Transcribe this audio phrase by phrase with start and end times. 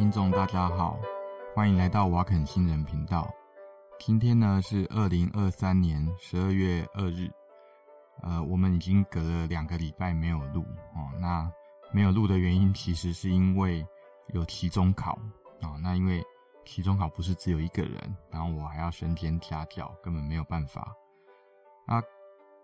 [0.00, 0.98] 听众大家好，
[1.54, 3.30] 欢迎来到瓦肯新人频道。
[3.98, 7.30] 今天呢是二零二三年十二月二日，
[8.22, 10.62] 呃，我们已经隔了两个礼拜没有录
[10.94, 11.12] 哦。
[11.20, 11.52] 那
[11.92, 13.86] 没有录的原因，其实是因为
[14.28, 15.18] 有期中考
[15.60, 16.24] 啊、那因为
[16.64, 20.96] 期中考不是只有一个人，然后我还要身兼家教，根本没有办法。
[21.86, 22.02] 那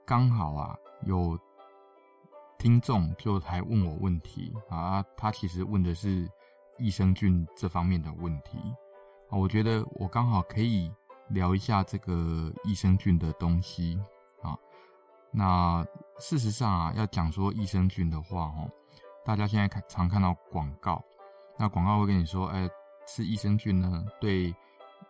[0.06, 1.38] 刚好啊，有
[2.56, 6.26] 听众就还问我问题啊，他其实问的是
[6.78, 8.58] 益生菌这方面的问题
[9.30, 10.90] 啊，我觉得我刚好可以。
[11.30, 14.00] 聊一下这个益生菌的东西
[14.42, 14.56] 啊。
[15.32, 15.84] 那
[16.20, 18.70] 事实上啊，要讲说益生菌的话，哦，
[19.24, 21.04] 大家现在看常看到广告，
[21.58, 22.70] 那广告会跟你说，哎，
[23.08, 24.54] 吃益生菌呢，对，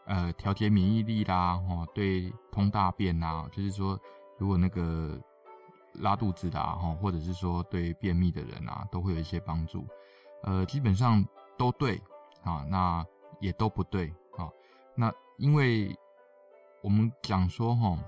[0.06, 4.00] 呃，调节免疫力啦，哦，对，通大便啦，就是说，
[4.38, 5.20] 如果那个
[5.96, 9.86] 拉肚子的哈，或者是说对便秘的人啊，都会有一些帮助。
[10.44, 11.22] 呃，基本上
[11.56, 12.00] 都对
[12.42, 13.04] 啊，那
[13.40, 14.50] 也都不对啊。
[14.94, 15.96] 那因为
[16.82, 17.98] 我们讲说哈，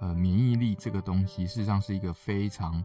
[0.00, 2.84] 呃，免疫力这个东西，事实上是一个非常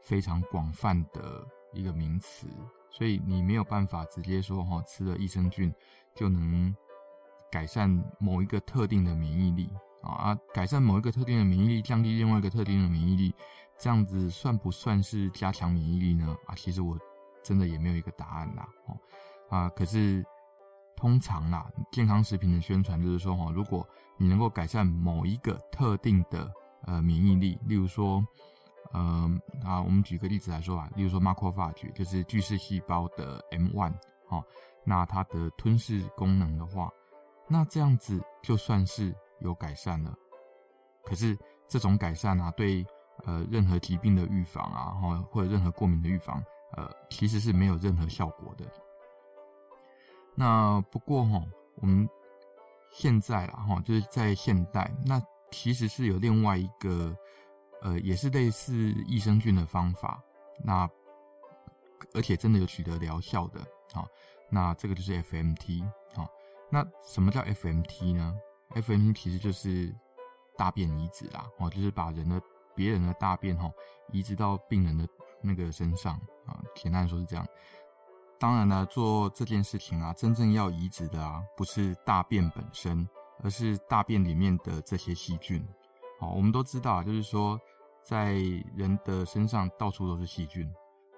[0.00, 2.46] 非常广泛的一个名词，
[2.90, 5.74] 所以你没有办法直接说哈，吃了益生菌
[6.14, 6.74] 就能
[7.50, 9.70] 改善某一个特定的免疫力
[10.02, 13.34] 啊，改善某一个特定的免疫力，降低另外一个特定的免疫力，
[13.78, 16.36] 这样子算不算是加强免疫力呢？
[16.46, 16.98] 啊，其实我
[17.42, 18.96] 真的也没有一个答案呐，哦，
[19.54, 20.24] 啊，可是。
[20.96, 26.50] 通常啦，健康食品的宣传就是说，哈，如果你能够改善某一个特定的
[26.86, 28.24] 呃免疫力，例如说，
[28.94, 33.92] 嗯、啊，我们举个例子来说吧，例如说 macrophage 就是巨噬细胞的 M1，
[34.26, 34.42] 哈，
[34.84, 36.90] 那它的吞噬功能的话，
[37.48, 40.14] 那这样子就算是有改善了。
[41.04, 41.36] 可是
[41.68, 42.86] 这种改善啊，对
[43.26, 46.42] 呃任何疾病的预防啊，哈，或者任何过敏的预防，
[46.76, 48.64] 呃，其实是没有任何效果的。
[50.34, 51.42] 那不过哈，
[51.76, 52.08] 我们
[52.90, 57.16] 现在啦哈，就是在现代，那其实是有另外一个，
[57.82, 58.74] 呃，也是类似
[59.06, 60.20] 益生菌的方法，
[60.64, 60.88] 那
[62.14, 63.60] 而且真的有取得疗效的
[63.92, 64.06] 啊。
[64.50, 65.84] 那这个就是 FMT
[66.16, 66.28] 啊。
[66.70, 68.34] 那什么叫 FMT 呢
[68.70, 69.94] ？FMT 其实就是
[70.56, 72.40] 大便移植啦，哦，就是把人的
[72.74, 73.70] 别人的大便哈
[74.10, 75.06] 移植到病人的
[75.40, 76.14] 那个身上
[76.46, 76.60] 啊。
[76.74, 77.46] 简单说是这样。
[78.44, 83.08] 当然了，做这件事情啊，真正要移植的啊，不是大便本身，
[83.42, 85.66] 而是大便里面的这些细菌。
[86.20, 87.58] 好，我们都知道，就是说，
[88.02, 88.34] 在
[88.76, 90.70] 人的身上到处都是细菌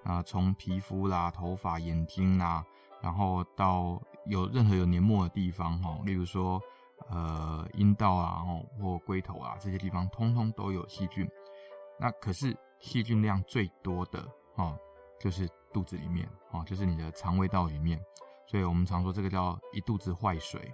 [0.05, 2.63] 啊，从皮肤啦、头发、眼睛啦，
[3.01, 6.61] 然后到有任何有黏膜的地方，哈，例如说，
[7.09, 8.41] 呃，阴道啊，
[8.79, 11.29] 或龟头啊这些地方，通通都有细菌。
[11.99, 14.73] 那可是细菌量最多的，哈，
[15.19, 15.49] 就是。
[15.73, 18.01] 肚子里面啊，就是你的肠胃道里面，
[18.47, 20.73] 所以我们常说这个叫一肚子坏水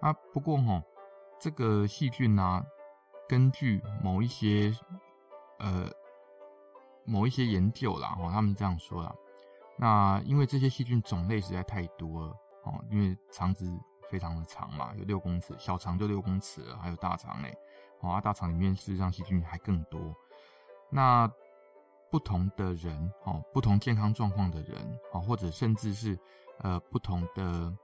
[0.00, 0.12] 啊。
[0.32, 0.80] 不过哈，
[1.40, 2.62] 这个细菌呢，
[3.26, 4.72] 根据某一些
[5.58, 5.90] 呃
[7.04, 9.12] 某一些研究啦，哈，他们这样说啦。
[9.76, 12.28] 那因为这些细菌种类实在太多了
[12.64, 13.66] 哦，因为肠子
[14.08, 17.52] 非常的长嘛，有六公尺，小肠就六公尺了，还有大肠嘞，
[18.02, 20.14] 啊，大肠里面事实上细菌还更多。
[20.90, 21.28] 那
[22.12, 24.78] 不同的人哦，不同健康状况的人
[25.14, 26.18] 哦，或者甚至是
[26.58, 27.74] 呃不同的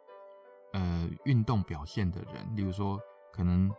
[0.75, 3.01] 呃运动表现的人，例如说
[3.33, 3.73] 可能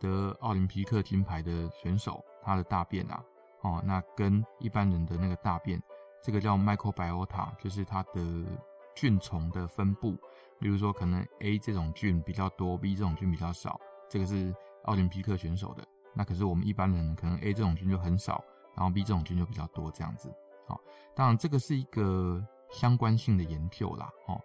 [0.00, 3.22] 得奥林匹克金牌的选手，他的大便啊，
[3.60, 5.78] 哦，那跟一般人的那个大便，
[6.22, 8.46] 这个叫 microbiota，就是它的
[8.94, 10.16] 菌丛的分布。
[10.60, 13.78] 例如说，可能 A 这种菌比较多，B 这种菌比较少，
[14.08, 15.86] 这个是奥林匹克选手的。
[16.14, 18.42] 那可是我们一般人可能 A 这种菌就很少。
[18.80, 20.34] 然后 B 这种菌就比较多，这样子，
[20.66, 20.80] 好，
[21.14, 24.40] 当然这个是一个相关性的研究啦，哦，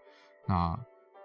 [0.46, 0.78] 那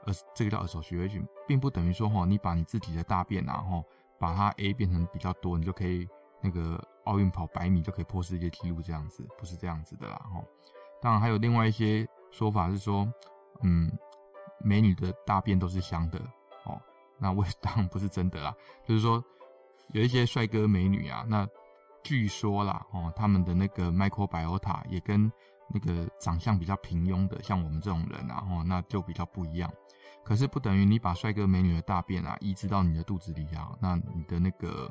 [0.07, 3.85] 呃，这个叫二手血菌，并不等于说哈，你把你自己的大便然后
[4.17, 6.09] 把它 A 变成比较多，你就可以
[6.41, 10.41] 那个奥运跑百米就可以破世界纪录这样子，不是这样子的啦，哈。
[11.03, 13.13] 当然还有另外一些说法是说，
[13.63, 13.91] 嗯，
[14.61, 16.21] 美女的大便都是香的，
[16.65, 16.81] 哦，
[17.19, 18.55] 那我 当然不是真的啦，
[18.87, 19.21] 就是说
[19.89, 21.45] 有一些帅哥美女啊，那。
[22.03, 25.31] 据说啦，哦，他们的那个 microbiota 也跟
[25.69, 29.71] 那个长相比较平庸的，像我们这种人啊，哦，那就比较不一样。
[30.25, 34.91] 可是不等于你把帅哥美女的大便啊移植到你的肚子里啊，那你的那个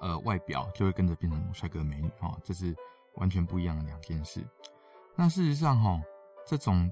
[0.00, 2.74] 呃外表就会跟着变成帅哥美女哈，这是
[3.14, 4.46] 完全不一样的两件事。
[5.16, 6.00] 那事实上哈，
[6.46, 6.90] 这种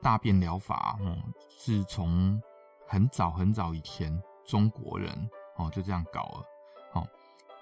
[0.00, 1.18] 大便疗法哦，
[1.48, 2.40] 是从
[2.86, 5.12] 很早很早以前中国人
[5.56, 6.44] 哦就这样搞了。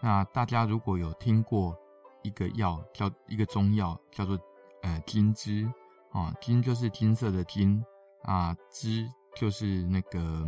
[0.01, 1.77] 那大家如果有听过
[2.23, 4.39] 一个药叫一个中药叫做
[4.83, 5.71] 呃金枝。
[6.11, 7.85] 啊，金就是金色的金，
[8.23, 9.07] 啊，汁
[9.37, 10.43] 就是那个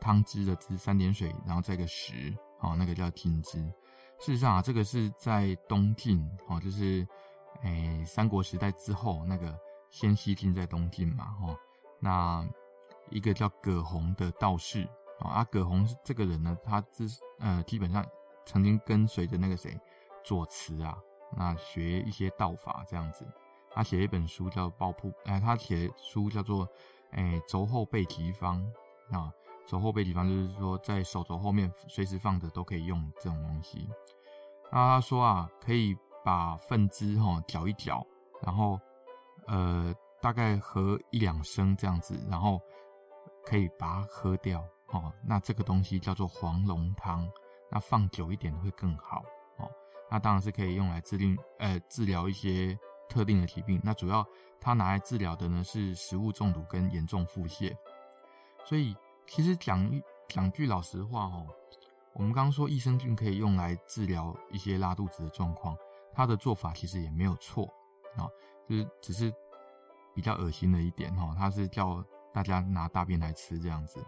[0.00, 3.58] 汤汁的汁，三点水，然后再个石，哦，那个叫金汁。
[4.18, 7.06] 事实上啊，这个是在东晋，哦，就是
[7.62, 9.54] 诶三国时代之后，那个
[9.90, 11.54] 先西晋在东晋嘛，哦，
[12.00, 12.48] 那
[13.10, 14.88] 一个叫葛洪的道士，
[15.20, 17.06] 啊，葛洪是这个人呢，他是
[17.40, 18.02] 呃基本上
[18.44, 19.78] 曾经跟随着那个谁
[20.22, 20.96] 左慈啊，
[21.36, 23.26] 那学一些道法这样子。
[23.70, 26.68] 他写一本书叫《抱朴》，哎，他写书叫做。
[27.16, 28.60] 哎，肘后备急方
[29.12, 29.32] 啊，
[29.68, 33.88] 肘后备急方就是说，在手肘后面随时放着都可以用这种东西。
[34.72, 38.04] 那他说啊，可以把粪汁哈搅一搅，
[38.42, 38.80] 然后
[39.46, 42.60] 呃大概喝一两升这样子，然后
[43.44, 45.12] 可以把它喝掉哦。
[45.24, 47.30] 那这个东西叫做黄龙汤，
[47.74, 49.22] 那放久一点会更好
[49.58, 49.70] 哦。
[50.10, 52.78] 那当然是可以用来治疗呃治疗一些
[53.08, 53.78] 特定的疾病。
[53.84, 54.26] 那主要。
[54.60, 57.76] 它拿来治疗的呢是食物中毒跟严重腹泻，
[58.64, 61.46] 所以其实讲讲句老实话哦，
[62.14, 65.76] 我们刚刚说益生菌可以用来治疗一些拉肚子的状况，
[66.14, 67.66] 它的做法其实也没有错
[68.16, 68.24] 啊，
[68.66, 69.30] 就是只是
[70.14, 74.02] 比较恶心的一点哈，它是叫大家拿大便来吃这样子，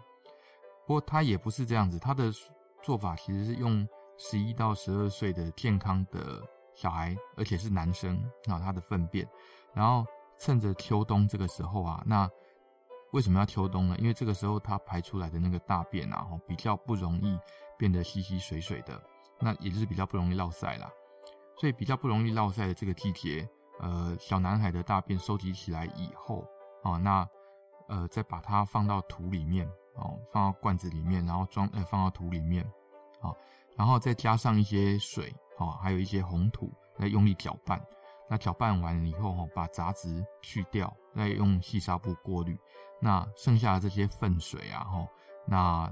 [0.87, 2.31] 不过它也不是这样子，它的
[2.87, 3.85] 做法其实是用
[4.17, 6.41] 十一到十二岁的健康的
[6.73, 8.15] 小孩，而且是男生
[8.47, 9.27] 啊，他的粪便，
[9.73, 10.05] 然后。
[10.39, 12.29] 趁着秋冬这个时候啊，那
[13.11, 13.95] 为什么要秋冬呢？
[13.97, 17.39] 因为这个时候它排出来的那个大便啊，比较不容易
[17.75, 19.01] 变得稀稀水水的，
[19.39, 20.87] 那也就是比较不容易落塞啦。
[21.59, 23.49] 所以比较不容易落塞的这个季节，
[23.79, 26.45] 呃，小男孩的大便收集起来以后
[26.83, 27.27] 啊，那
[27.87, 32.63] 呃再把它放到土里面哦，放到罐子里面，然后装呃放到土里面，
[33.21, 33.35] 啊，
[33.75, 37.83] 然后再加上一些水，啊，还有一些红土来用力搅拌。
[38.29, 42.59] 那搅拌完了以后，哈，把杂质去掉，再用细纱布过滤。
[42.99, 45.07] 那剩下的这些粪水啊，哈，
[45.45, 45.91] 那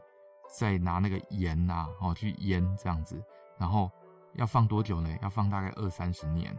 [0.50, 3.24] 再拿那个盐呐，哦，去腌这样子。
[3.58, 3.90] 然后
[4.34, 5.18] 要放多久呢？
[5.22, 6.54] 要放大概二三十年。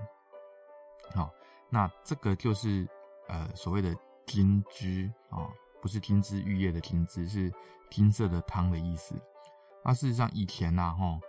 [1.14, 1.31] 好，
[1.69, 2.88] 那这个就是
[3.28, 3.94] 呃所谓的
[4.25, 5.46] 金汁啊，
[5.87, 7.53] 不是金枝玉叶的金枝，是
[7.91, 9.15] 金色的汤的意思。
[9.85, 11.21] 那事实上以前呐，哈。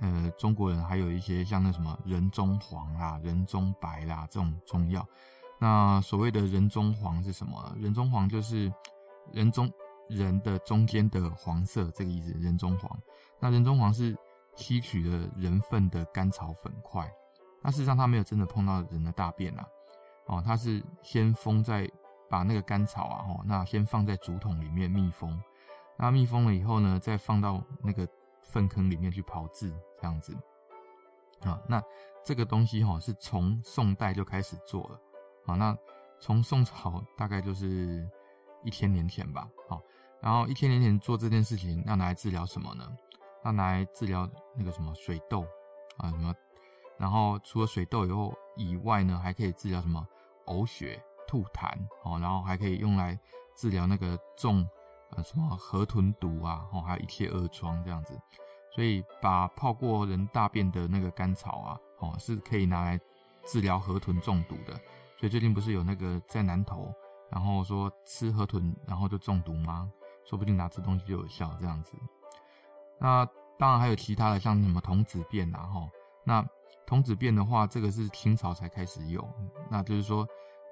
[0.00, 5.06] 呃，中国人还有一些像那什么人中黄啦、人中白啦这种中药。
[5.58, 7.74] 那所谓的人中黄是什么？
[7.78, 8.72] 人中黄就是
[9.32, 9.70] 人中
[10.08, 12.30] 人的中间的黄色这个意思。
[12.32, 12.98] 人中黄，
[13.38, 14.16] 那人中黄是
[14.54, 17.10] 吸取了人粪的甘草粉块。
[17.62, 19.66] 那事实上它没有真的碰到人的大便啦，
[20.26, 21.90] 哦，它是先封在
[22.28, 25.40] 把那个甘草啊，哦，那先放在竹筒里面密封。
[25.96, 28.08] 那密封了以后呢，再放到那个。
[28.48, 30.32] 粪坑里面去炮制这样子，
[31.40, 31.82] 啊，那
[32.24, 35.00] 这个东西哈是从宋代就开始做了，
[35.46, 35.76] 啊，那
[36.20, 38.08] 从宋朝大概就是
[38.62, 39.82] 一千年前吧，好，
[40.20, 42.88] 然后一千年前做这件事情要拿来治疗什么呢？
[43.44, 45.44] 要拿来治疗那个什么水痘
[45.98, 46.32] 啊什么，
[46.96, 50.06] 然后除了水痘以后以外呢，还可以治疗什么
[50.46, 51.70] 呕血、吐痰，
[52.04, 53.18] 哦，然后还可以用来
[53.56, 54.66] 治疗那个中。
[55.10, 58.12] 呃，什么河豚毒啊，哦，还有一切恶疮这样子，
[58.74, 63.00] 所以把泡过人大便的那个甘草啊，哦，是可以拿来
[63.44, 64.72] 治疗河豚中毒的。
[65.16, 66.92] 所以最近不是有那个在南投，
[67.30, 69.88] 然后说吃河豚然后就中毒吗？
[70.28, 71.92] 说不定拿这东西就有效这样子。
[72.98, 73.24] 那
[73.56, 75.88] 当然还有其他的，像什么童子便呐，哈，
[76.24, 76.44] 那
[76.84, 79.26] 童子便的话，这个是清朝才开始有，
[79.70, 80.26] 那就是说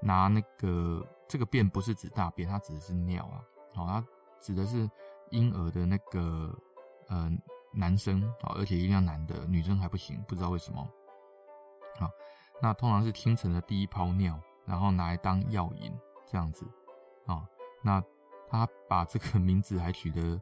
[0.04, 3.42] 拿那个这个便不是指大便，它指的是尿啊，
[3.74, 4.04] 好它。
[4.40, 4.90] 指的是
[5.30, 6.54] 婴儿的那个
[7.08, 7.30] 呃
[7.72, 10.86] 男生啊，而且一定要男的，女生还不行，不知道为什么。
[11.98, 12.10] 好，
[12.60, 15.90] 那通常是清晨的第一泡尿，然后拿来当药引
[16.26, 16.66] 这样子
[17.24, 17.48] 啊。
[17.82, 18.04] 那
[18.46, 20.38] 他把这个名字还取得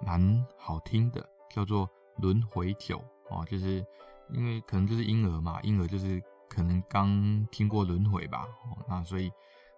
[0.00, 3.84] 蛮好听的，叫做轮回酒啊，就是
[4.30, 8.46] 因为可能就是婴儿嘛，婴儿就是可能刚听过轮回吧，
[8.88, 9.32] 那所以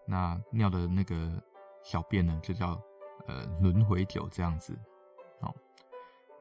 [0.07, 1.43] 那尿的那个
[1.83, 2.81] 小便呢，就叫。
[3.27, 4.79] 呃，轮回酒这样子，
[5.41, 5.55] 好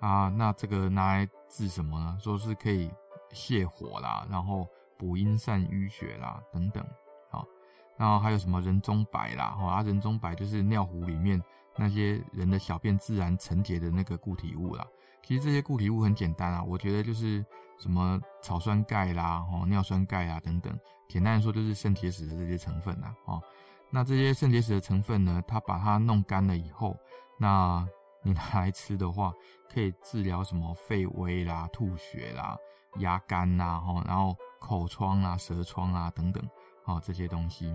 [0.02, 2.18] 啊，那这个拿来治什么呢？
[2.20, 2.92] 说是可以
[3.32, 6.86] 泻火啦，然后补阴散淤血啦，等等，
[7.30, 7.48] 好，
[7.96, 11.42] 然后还有什么人中白啦，啊，人中白就是尿壶里面
[11.78, 14.86] 那些人的小便自然沉结的那个固体物啦。
[15.22, 17.46] 其实这些固体物很简单啊，我觉得就是
[17.77, 20.77] 什么草酸钙啦，哦，尿酸钙啊等等，
[21.08, 23.42] 简单来说就是肾结石的这些成分啦，哦。
[23.89, 26.98] 那这些肾结石的成分呢，它把它弄干了以后，
[27.38, 27.88] 那
[28.24, 29.32] 你拿来吃的话，
[29.72, 32.58] 可以治疗什么肺痿啦、吐血啦、
[32.98, 36.44] 牙干呐，然后口疮啊、舌疮啊等等，
[36.84, 37.72] 好这些东西。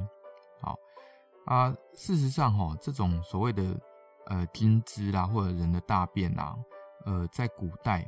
[0.61, 0.77] 好，
[1.45, 3.79] 啊，事实上哈，这种所谓的
[4.27, 6.57] 呃金枝啦，或者人的大便啊，
[7.05, 8.05] 呃，在古代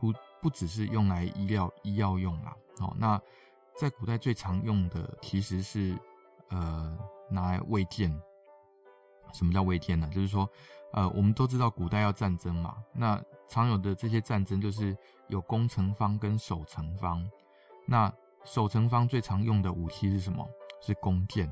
[0.00, 0.10] 不
[0.44, 3.18] 不只是用来医疗医药用啦，哦，那
[3.74, 5.98] 在古代最常用的其实是
[6.50, 6.98] 呃
[7.30, 8.14] 拿来喂箭。
[9.32, 10.06] 什么叫喂箭呢？
[10.12, 10.46] 就是说，
[10.92, 14.94] 呃，我们都知道古代要战争嘛，那常有的这些战争就是
[15.28, 17.26] 有攻城方跟守城方。
[17.86, 18.12] 那
[18.44, 20.46] 守城方最常用的武器是什么？
[20.82, 21.50] 是弓箭。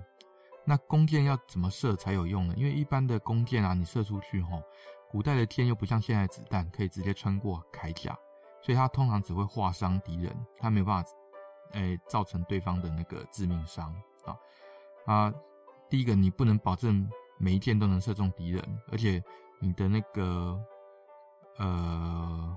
[0.67, 2.53] 那弓箭要怎么射才有用呢？
[2.59, 4.63] 因为一般的弓箭啊，你射出去吼，
[5.11, 8.15] 古代的箭又不像现在子弹可以直接穿过铠甲，
[8.63, 11.11] 所以它通常只会划伤敌人，它没有办法，
[11.73, 14.39] 诶、造成对方的那个致命伤啊
[15.05, 15.35] 啊。
[15.91, 17.07] 第一个，你不能保证。
[17.39, 19.21] 每一箭都能射中敌人，而且
[19.59, 20.57] 你的那个
[21.59, 22.57] 呃，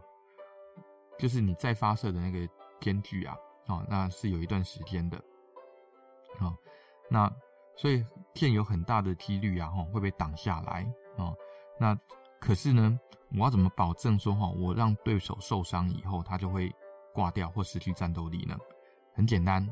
[1.17, 2.47] 就是你再发射的那个
[2.79, 3.35] 间距啊，
[3.65, 5.17] 哦，那是有一段时间的，
[6.39, 6.55] 哦，
[7.09, 7.33] 那
[7.75, 10.85] 所以箭有很大的几率啊，哈，会被挡下来，
[11.15, 11.35] 哦，
[11.79, 11.97] 那
[12.39, 13.00] 可是呢，
[13.38, 16.74] 我要怎么保证说哈，我让对手受伤以后，他就会
[17.13, 18.58] 挂掉或失去战斗力呢？
[19.13, 19.65] 很简单，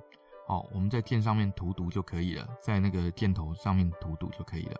[0.47, 4.77] 哦，我们在箭上面涂毒就可以了，在那个箭头上面涂毒就可以了。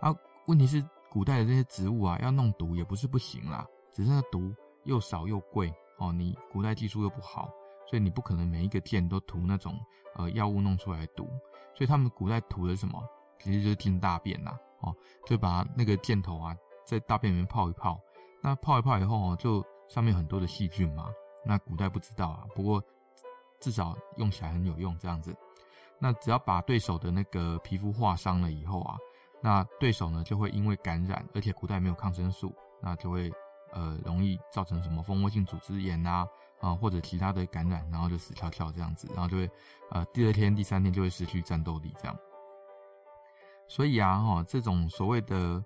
[0.00, 0.14] 啊，
[0.46, 4.54] 问题是古代的这些植物啊，要弄毒也不是不行啦，只是那毒
[4.84, 6.12] 又少又贵哦。
[6.12, 7.48] 你古代技术又不好，
[7.88, 9.78] 所以你不可能每一个箭都涂那种
[10.16, 11.28] 呃药物弄出来毒。
[11.74, 13.02] 所以他们古代涂的什么？
[13.40, 14.94] 其实就是箭大便呐，哦，
[15.26, 18.00] 就把那个箭头啊在大便里面泡一泡。
[18.40, 21.08] 那泡一泡以后哦，就上面很多的细菌嘛。
[21.44, 22.82] 那古代不知道啊，不过
[23.60, 25.34] 至少用起来很有用这样子。
[25.98, 28.96] 那只要把对手的那个皮肤划伤了以后啊。
[29.40, 32.50] 那对手呢，就会因为感染，而且古代没有抗生素，
[32.80, 33.30] 那就会
[33.74, 36.26] 呃容易造成什么蜂窝性组织炎啊
[36.60, 39.50] 啊或者其他的感染，然后就死翘翘这样子，然后就会
[39.90, 42.18] 呃第二天、第三天就会失去战斗力这样。
[43.68, 45.62] 所以啊哈，这种所谓的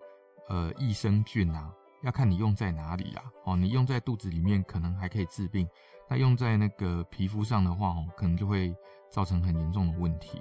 [0.49, 3.23] 呃益生菌啊，要看你用在哪里啦。
[3.45, 5.69] 哦，你用在肚子里面可能还可以治病，
[6.09, 8.75] 那用在那个皮肤上的话哦，可能就会
[9.11, 10.41] 造成很严重的问题。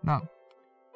[0.00, 0.20] 那。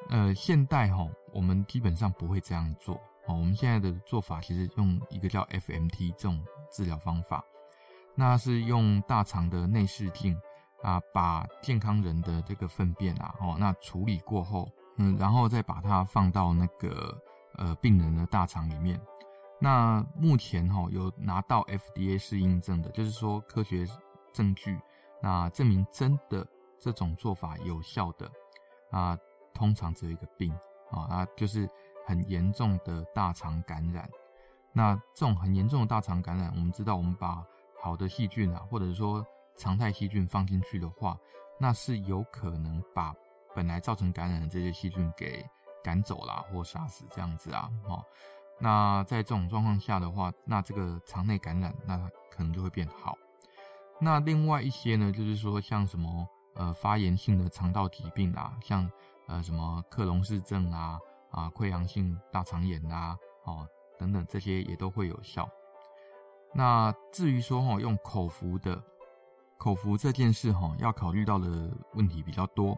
[0.09, 2.95] 呃，现代哈，我们基本上不会这样做
[3.27, 3.35] 哦。
[3.35, 7.45] 我们现在的做法其实用一个叫 FMT 这种治疗方法，
[8.15, 10.35] 那是用大肠的内视镜
[10.81, 14.67] 啊，把健康人的这个粪便啊，哦，那处理过后，
[14.97, 17.15] 嗯，然后再把它放到那个
[17.55, 18.99] 呃病人的大肠里面。
[19.59, 23.85] 那目前哈有拿到 FDA 试验证的，就是说科学
[24.33, 24.79] 证据，
[25.21, 26.47] 那证明真的
[26.79, 28.31] 这种做法有效的
[28.89, 29.17] 啊。
[29.53, 30.51] 通常只有一个病
[30.89, 31.69] 啊，啊，就是
[32.07, 34.09] 很严重的大肠感染。
[34.73, 37.45] 那这种很严重的大肠感染，我们知道，我们把
[37.79, 39.23] 好的细菌啊，或者说
[39.57, 41.17] 常态细菌放进去的话，
[41.59, 43.13] 那是有可能把
[43.53, 45.45] 本来造成感染的这些细菌给
[45.83, 47.69] 赶走啦，或杀死这样子啊。
[47.87, 48.03] 哦，
[48.59, 51.97] 那在这种状况下的话，那这个肠内感染，那
[52.29, 53.17] 可能就会变好。
[53.99, 58.89] 那另外一些呢，就是说像什么呃发炎性的肠道疾病啊，像。
[59.27, 63.65] 呃，什么克隆氏症啊，啊，溃疡性大肠炎啊，哦，
[63.97, 65.47] 等等，这些也都会有效。
[66.53, 68.83] 那至于说哈，用口服的，
[69.57, 72.77] 口服这件事哈，要考虑到的问题比较多。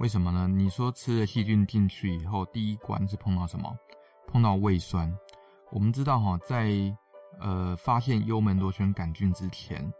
[0.00, 0.48] 为什么呢？
[0.48, 3.78] 你说吃了细菌进去以后，第一关是碰到什么？
[4.26, 5.14] 碰到胃酸。
[5.70, 6.72] 我们知道哈，在
[7.38, 9.92] 呃发现幽门螺旋杆菌之前，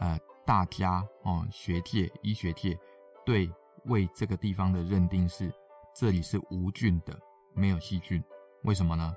[0.00, 2.76] 呃，大家哦，学界、医学界
[3.24, 3.50] 对。
[3.84, 5.52] 胃这个地方的认定是，
[5.94, 7.14] 这里是无菌的，
[7.54, 8.24] 没有细菌。
[8.62, 9.14] 为什么呢？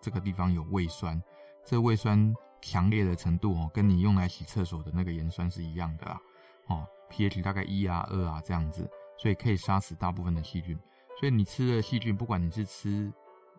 [0.00, 1.22] 这个地方有胃酸，
[1.64, 6.20] 这胃酸强烈的程度哦，跟你用来洗厕所的那个盐酸是一样的啦。
[6.66, 10.78] 哦，pH 大概一啊二啊这样子，所以可以杀死大部分的细菌。
[11.20, 13.12] 所以你吃的细菌，不管你是吃，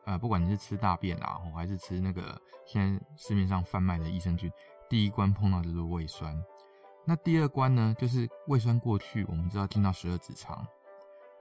[0.05, 4.51] 呃，不管你是吃大便啊，还是吃那个现在市面上贩卖的益生菌，
[4.89, 6.35] 第一关碰到的就是胃酸。
[7.05, 10.65] 那第二关呢，就是胃酸过去，我们知道进到十二指肠。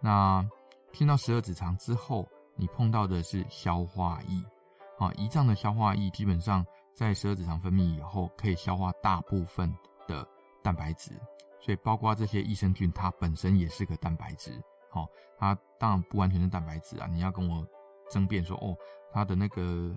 [0.01, 0.45] 那
[0.93, 4.43] 进到十二指肠之后，你碰到的是消化液。
[4.99, 9.73] 啊，胰脏的消化液基本上在十二指肠分泌以后，可以消化大部分
[10.09, 10.27] 的
[10.63, 11.13] 蛋白质。
[11.61, 14.53] 所以包括这些益生菌，它本身也是个蛋白质。
[14.91, 17.07] 好，它当然不完全是蛋白质啊。
[17.11, 17.67] 你要跟我
[18.11, 18.77] 争辩说，哦，
[19.13, 19.97] 它的那个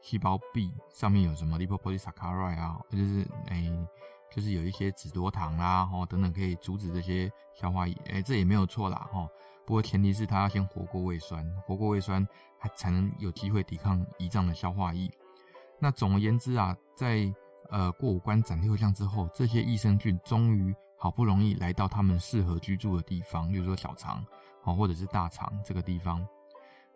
[0.00, 3.88] 细胞壁上面有什么 lipopolysaccharide 啊，就是诶。
[4.34, 9.28] 就是有一些脂多糖啦，吼等等，可以阻止这些消化液，哎，这也没有错啦，吼。
[9.66, 12.26] 不过前提是它要先活过胃酸，活过胃酸，
[12.58, 15.10] 它才能有机会抵抗胰脏的消化液。
[15.78, 17.30] 那总而言之啊，在
[17.68, 24.24] 呃过五关斩六将之后，这些益生菌终于好不容易来到他们适合居住的地方，比如说小肠
[24.62, 26.24] 哦，或者是大肠这个地方。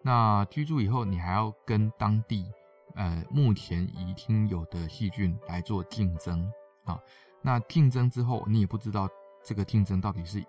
[0.01, 2.47] 那居住以后，你还要跟当地
[2.95, 6.49] 呃目前已经有的细菌来做竞争
[6.85, 7.01] 啊。
[7.43, 9.09] 那竞争之后，你也不知道
[9.43, 10.41] 这个竞争到底是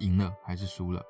[0.00, 1.02] 赢了还是输了。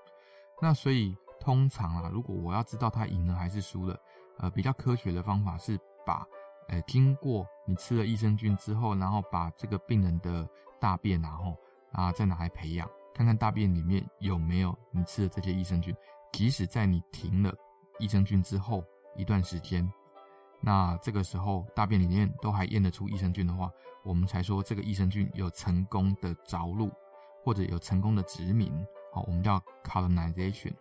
[0.63, 3.99] 那所以通常啊，如果我要知道它赢了还是输了，
[4.39, 5.77] 呃，比较科学的方法是
[6.07, 6.25] 把
[6.69, 11.57] 呃经过你吃了益生菌之后，然后把这个病人的大便然后
[11.93, 15.95] 啊再拿来培养，看看大便里面有没有你吃的这些益生菌。
[16.33, 17.55] 即使在你停了
[17.99, 18.85] 益生菌之后
[19.17, 19.91] 一段时间。
[20.61, 23.71] 那这个时候大便里面都还验得出益生菌的话，
[24.03, 26.91] 我们才说这个益生菌有成功的着陆，
[27.45, 28.73] 或者有成功的殖民，
[29.13, 30.75] 好，我们叫 colonization，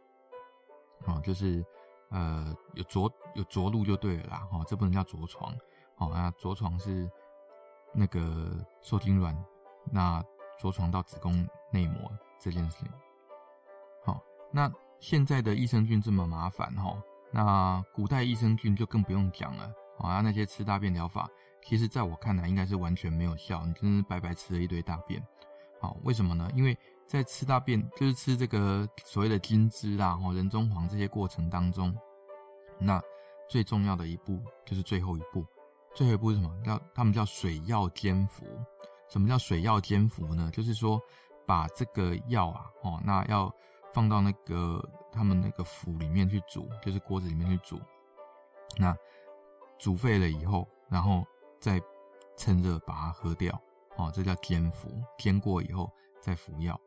[1.06, 1.64] 哦，就是
[2.10, 5.56] 呃有着有着陆就对了啦，哈，这不能叫着床，
[5.96, 7.08] 好，那着床是
[7.94, 9.38] 那个受精卵，
[9.92, 10.24] 那
[10.60, 12.90] 着床到子宫内膜这件事情，
[14.04, 14.22] 好，
[14.52, 16.96] 那现在的益生菌这么麻烦，哈。
[17.30, 20.22] 那古代益生菌就更不用讲了啊！
[20.22, 21.30] 那些吃大便疗法，
[21.62, 25.22] 其实在我看来应该是完全没有效，你真是白白吃了一堆大便。
[25.82, 26.50] 好，为什么呢？
[26.56, 31.94] 因为在吃大便，就是吃这个所谓的金枝啊、人中黄这些过程当中，
[32.80, 33.00] 那
[33.50, 35.46] 最重要的一步就是最后一步。
[35.94, 36.50] 最后一步是什么？
[36.64, 38.46] 叫他们叫水药煎服。
[39.08, 40.50] 什么叫水药煎服呢？
[40.54, 41.02] 就是说
[41.46, 43.54] 把这个药啊，哦，那要。
[43.94, 47.82] 放到那个他们那个釜里面去煮，就是锅子里面去煮。
[48.78, 48.96] 那
[49.80, 51.26] 煮沸了以后，然后
[51.60, 51.82] 再
[52.36, 53.60] 趁热把它喝掉。
[53.96, 54.88] 哦，这叫煎服，
[55.18, 56.80] 煎过以后再服药。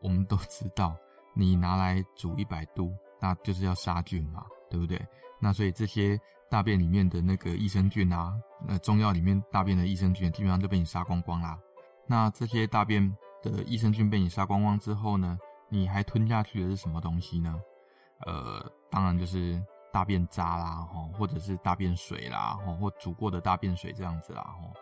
[0.00, 0.96] 我们都知道，
[1.34, 2.90] 你拿来煮一百度，
[3.20, 5.04] 那就是要杀菌嘛，对不对？
[5.38, 6.18] 那所以这些
[6.50, 8.34] 大便里面的那个益生菌啊，
[8.66, 11.56] 那中药里面大便的益生菌基本上就被你杀光光啦。
[12.06, 15.38] 那这些大便的益生菌被你杀光光之后呢？
[15.68, 17.60] 你还吞下去的是什么东西呢？
[18.26, 18.60] 呃，
[18.90, 24.72] 当然就是大便渣啦，吼，或者是大便水啦，吼，或煮过的大便水这样子啦，吼。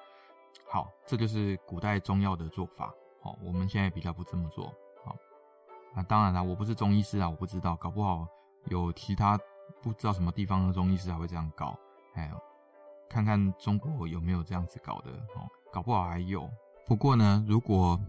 [0.67, 4.73] 好，这就是古代中药的做法，好，我们现在比较不这么做，
[5.05, 5.15] 好。
[5.95, 8.27] 那当然啦，我不是中医师啊，我不知道，搞不好
[8.69, 9.39] 有其他
[9.83, 11.79] 不知道什么地方的中医师还会这样搞，
[12.15, 12.31] 哎，
[13.09, 16.49] 看看中国有没有这样子搞的，哦，搞不好还有。
[16.87, 18.01] 不过呢，如果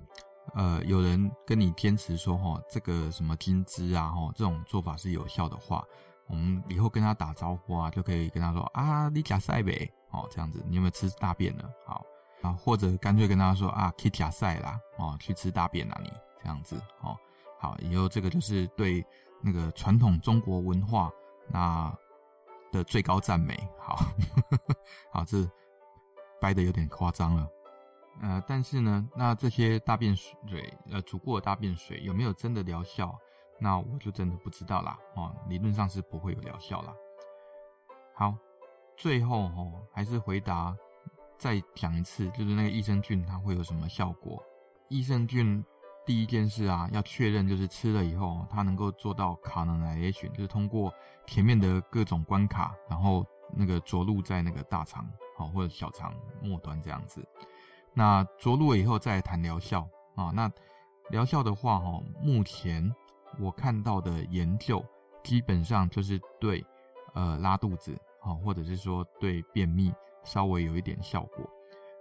[0.56, 5.84] 呃，有人跟你坚持说，哈，这个什么金枝啊，哈，这种做法是有效的话，
[6.28, 11.69] 我们以后跟他打招呼啊，就可以跟他说啊，你假赛呗，哦，这样子，你有没有吃大便了？
[11.86, 12.04] 好
[12.41, 17.15] 啊，或者干脆跟他说啊，去假赛啦，哦，去吃大便啦，你这样子，哦，
[17.60, 19.06] 好，以后这个就是对
[19.41, 21.12] 那个传统中国文化
[21.51, 21.93] 那
[22.71, 23.97] 的最高赞美，好，
[25.12, 25.38] 好，这
[26.39, 27.47] 掰得有点夸张了。
[28.21, 33.17] 呃，但是呢，那这些大便水，呃，煮过的大便水有没有真的疗效？
[33.59, 34.97] 那我就真的不知道啦。
[35.15, 36.93] 哦，理论上是不会有疗效啦。
[38.13, 38.35] 好，
[38.97, 40.75] 最后哦，还是回答，
[41.38, 44.43] 再讲一次，就是那个益生菌它会有什么效果？
[44.89, 45.63] 益生菌
[46.10, 50.91] 第一件事啊，要确认就是吃了以后，它能够做到 colonization，就是通过
[51.28, 53.24] 前面的各种关卡，然后
[53.56, 57.24] 那个着陆在那个大肠，好，或者小肠末端这样子。
[57.93, 60.32] 那着陆了以后再谈疗效啊。
[60.34, 60.52] 那
[61.12, 62.91] 疗效的话，哈，目前
[63.39, 64.84] 我看到的研究
[65.24, 66.65] 基本上就是对
[67.13, 69.93] 呃拉肚子啊，或者是说对便秘
[70.24, 71.48] 稍微有一点效果。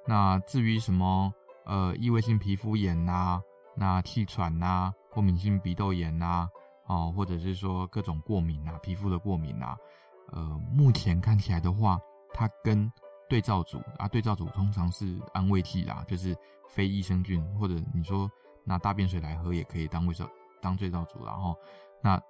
[0.06, 1.30] 那至于什么
[1.66, 3.38] 呃异位性皮肤炎呐，
[3.78, 6.48] 那气喘呐，过敏性鼻窦炎呐，
[6.84, 9.76] 啊，或者是说各种过敏啊，皮肤的过敏啊，
[10.32, 11.96] 呃，目前看起来的话，
[12.34, 12.90] 它跟
[13.28, 16.36] 对照组啊，对照组通常是安慰剂啦，就是
[16.68, 18.28] 非益生菌，或者你说
[18.64, 20.28] 拿大便水来喝也可以当为照
[20.60, 21.56] 当对照组，然后
[22.02, 22.20] 那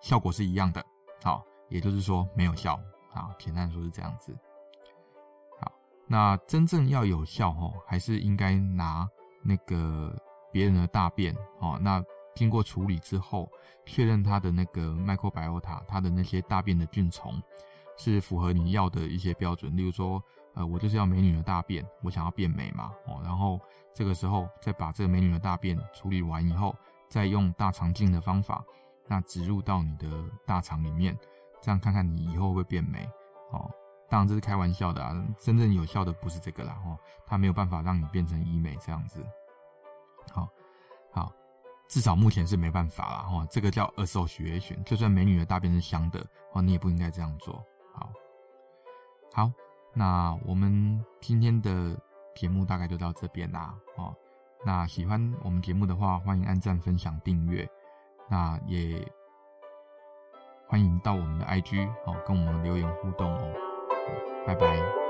[0.00, 0.84] 效果是一样的，
[1.24, 2.78] 好，也就是说没有效，
[3.10, 4.32] 好，简单说是这样子。
[5.60, 5.72] 好，
[6.06, 9.08] 那真正要有效哦，还是应该拿
[9.42, 10.16] 那个
[10.54, 12.00] 别人的大便哦，那
[12.36, 13.50] 经过处理之后，
[13.84, 17.42] 确认他的那个 microbiota，它的那些大便的菌虫。
[17.96, 20.20] 是符合你要的一些标准，例如说，
[20.54, 23.60] 呃，我就是要美女的大便，我想要变美嘛，哦，然后
[23.94, 26.74] 这个时候再把这个美女的大便处理完以后，
[27.08, 28.64] 再用大肠镜的方法，
[29.06, 30.10] 那植入到你的
[30.44, 31.16] 大肠里面，
[31.62, 33.08] 这样看看你以后会不会变美，
[33.52, 33.70] 哦，
[34.10, 39.24] 当然这是开玩笑的啊，真正有效的不是这个啦，哦，它没有办法让你变成医美这样子，
[40.32, 40.48] 好，
[41.12, 41.32] 好，
[41.88, 47.62] 至少目前是没办法啦，哦，这个叫 association，就算美女的大便是香的，哦，你也不应该这样做。
[47.92, 48.10] 好，
[49.32, 49.52] 好，
[49.92, 51.96] 那我们今天的
[52.34, 53.74] 节目大概就到这边啦。
[53.96, 54.14] 哦，
[54.64, 57.68] 那喜欢我们节目的话，欢迎按赞、分享、订阅。
[58.28, 59.06] 那也
[60.66, 63.52] 欢迎到我们的 IG 好跟我们留言互动哦。
[64.46, 65.03] 拜拜。